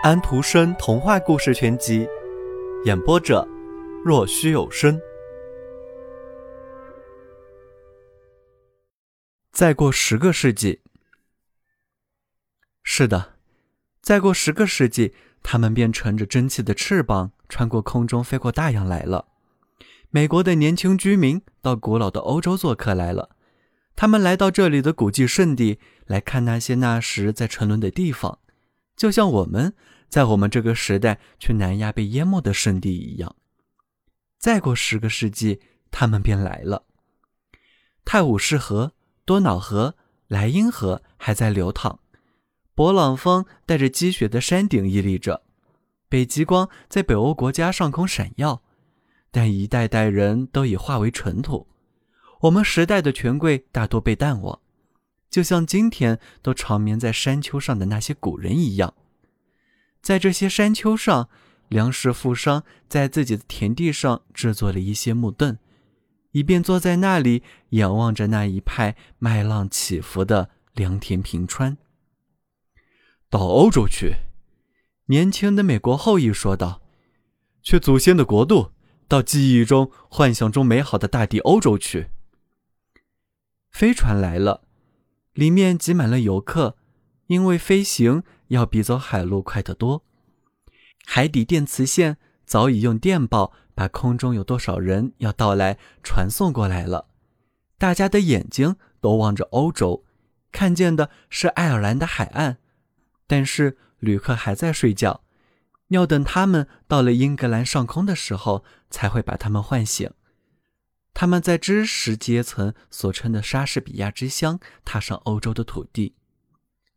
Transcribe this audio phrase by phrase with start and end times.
[0.00, 2.06] 安徒生童话故事全集，
[2.84, 3.44] 演播者：
[4.04, 4.98] 若虚有声。
[9.50, 10.82] 再过十个世纪，
[12.84, 13.34] 是的，
[14.00, 15.12] 再过十个世纪，
[15.42, 19.26] 他们便乘着蒸汽的翅膀，穿过空中，飞过大洋来了。
[20.10, 23.30] 美国的年轻居民到古老的欧洲做客来了，
[23.96, 28.38] 他们来到这里的古迹圣地，来看那些那时在沉沦的地方。
[28.96, 29.74] 就像我们
[30.08, 33.36] 在我们这个时代去南亚被淹没的圣地一样，
[34.38, 36.84] 再过十个世纪，他们便来了。
[38.04, 38.94] 泰晤士河、
[39.24, 41.98] 多瑙河、莱茵河还在流淌，
[42.74, 45.42] 勃朗峰带着积雪的山顶屹立着，
[46.08, 48.62] 北极光在北欧国家上空闪耀，
[49.30, 51.68] 但一代代人都已化为尘土。
[52.42, 54.60] 我们时代的权贵大多被淡忘。
[55.28, 58.94] 就像今天都长眠在山丘上的那些古人一样，
[60.00, 61.28] 在这些山丘上，
[61.68, 65.58] 粮食富商在自己的田地上制作了一些木凳，
[66.32, 71.76] 以便坐在那里仰望着那一派麦浪起伏的良田平川。
[73.28, 74.14] 到欧洲去，
[75.06, 76.80] 年轻的美国后裔说道
[77.62, 78.72] ：“去祖先的国度，
[79.06, 82.08] 到记忆中、幻想中美好的大地欧洲去。”
[83.70, 84.62] 飞船来了。
[85.34, 86.76] 里面挤满了游客，
[87.28, 90.04] 因为飞行要比走海路快得多。
[91.06, 97.08] 海底电磁线早已用电报把空中有多少人要到来传送过来了。
[97.78, 100.04] 大家的眼睛都望着欧洲，
[100.52, 102.58] 看见的是爱尔兰的海岸，
[103.26, 105.22] 但是旅客还在睡觉，
[105.88, 110.10] 要等他们到了英格兰上空的时候才会把他们唤醒。
[111.14, 116.14] 他们在知识阶层所称的莎士比亚之乡踏上欧洲的土地，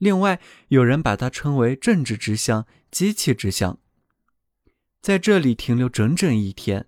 [0.02, 3.77] 另外有人把它称为政治之乡、机器之乡。
[4.99, 6.87] 在这里停留整整一天，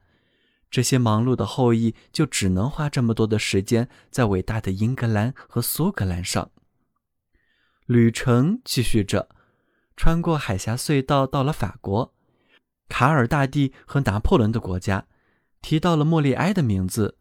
[0.71, 6.49] 这些忙碌的后裔就只能花这么多的时间在伟大的英格兰和苏格兰上。
[7.85, 9.29] 旅程继续着，
[9.95, 12.15] 穿过海峡隧道到了法国，
[12.89, 15.05] 卡尔大帝和拿破仑的国家，
[15.61, 17.19] 提到了莫里埃的名字。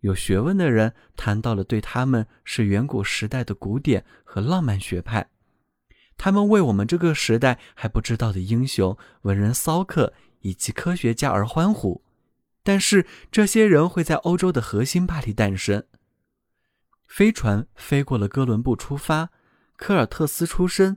[0.00, 5.30] 有学问的人谈到了对他们是远古时代的古典和浪漫学派，
[6.24, 12.02] 他们为我们这个时代还不知道的英雄、文人骚客以及科学家而欢呼。
[12.62, 15.84] 但是这些人会在欧洲的核心巴黎诞生。
[17.06, 19.28] 飞船飞过了哥伦布，出发，
[19.76, 20.96] 科尔特斯出生，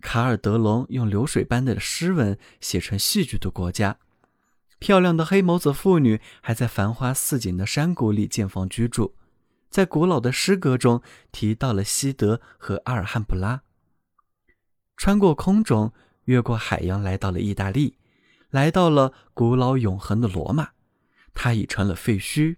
[0.00, 3.98] 卡尔德隆用流水般的诗文写成戏剧的国家。
[4.80, 9.14] 漂亮的黑眸子妇女还在繁花似锦的山谷里建房居住，
[9.70, 13.62] 在古老的诗歌中提到了西德和阿尔汉布拉。
[15.04, 15.92] 穿过空中，
[16.24, 17.98] 越过海洋，来到了意大利，
[18.48, 20.70] 来到了古老永恒的罗马，
[21.34, 22.56] 它已成了废墟。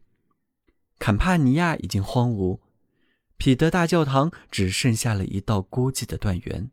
[1.00, 2.60] 坎帕尼亚已经荒芜，
[3.36, 6.70] 彼得大教堂只剩下了一道孤寂的断垣，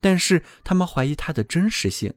[0.00, 2.14] 但是他们怀疑它的真实性。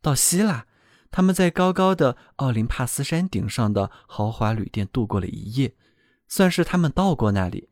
[0.00, 0.66] 到希腊，
[1.10, 5.76] 他们在高高的奥林帕斯山顶上的豪华旅店度过了一夜，
[6.28, 7.68] 算是他们到过那里。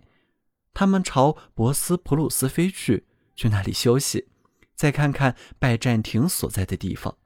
[0.72, 4.28] 他们朝博斯普鲁斯飞去，去那里休息，
[4.74, 7.16] 再看看拜占庭所在的地方，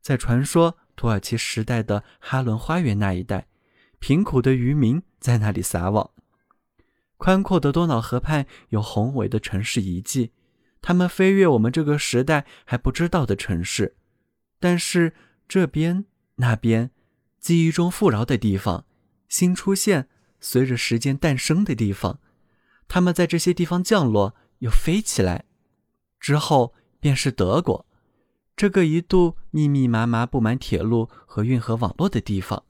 [0.00, 3.48] 在传说土耳其时代的哈伦花园那一带，
[3.98, 6.10] 贫苦的渔民在那里撒网。
[7.16, 10.32] 宽阔的多瑙河畔有宏伟的城市遗迹，
[10.80, 13.96] 他们飞越我们这个时代还不知道的城市。
[14.58, 15.14] 但是
[15.48, 16.06] 这边
[16.36, 16.90] 那边，
[17.38, 18.86] 记忆中富饶的地方，
[19.28, 20.08] 新出现，
[20.40, 22.20] 随着时间诞生的地方，
[22.90, 25.44] 他们在这些地方降落，又飞起来，
[26.18, 27.86] 之后便是德国，
[28.56, 32.64] 这个一度密密麻麻布满铁路和运河网络的地方。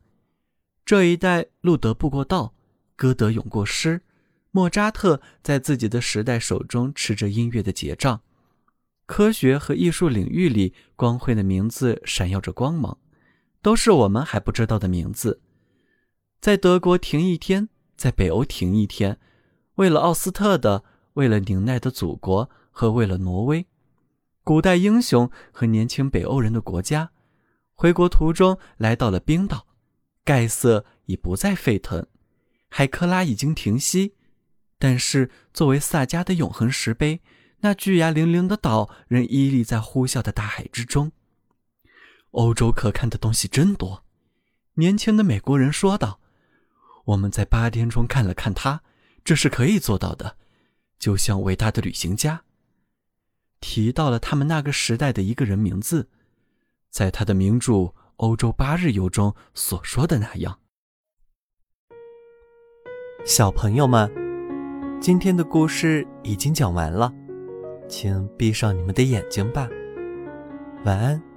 [0.84, 2.52] 这一带，路德布过道，
[2.96, 4.02] 歌德咏过诗，
[4.50, 8.20] 莫扎特在自己的时代手中持着音乐的结账。
[9.06, 12.98] 科学和艺术领域里光辉的名字闪耀着光芒，
[13.62, 15.40] 都是我们还不知道的名字。
[16.42, 19.18] 在德国停一天，在北欧停一天，
[19.80, 20.84] 为了奥斯特的，
[21.14, 23.66] 为了宁奈的祖国和为了挪威，
[24.44, 27.12] 古代英雄和年轻北欧人的国家。
[27.74, 29.66] 回国途中来到了冰岛，
[30.22, 32.06] 盖瑟已不再沸腾，
[32.68, 34.16] 海克拉已经停息，
[34.78, 37.22] 但是作为萨迦的永恒石碑。
[37.60, 41.12] 那巨崖凌凌的岛仍屹立在呼啸的大海之中。
[42.32, 44.04] 欧洲可看的东西真多，
[44.74, 46.20] 年轻的美国人说道
[47.06, 48.82] ：“我们在八天中看了看它，
[49.24, 50.36] 这是可以做到的，
[50.98, 52.42] 就像伟大的旅行家。”
[53.60, 56.08] 提到了他们那个时代的一个人名字，
[56.88, 57.72] 在他的名著
[58.16, 60.58] 《欧洲八日游》中所说的那样。
[63.26, 64.10] 小朋友们，
[64.98, 67.12] 今天的故事已经讲完了，
[67.86, 69.68] 请闭上你们的眼睛吧，
[70.86, 71.29] 晚安。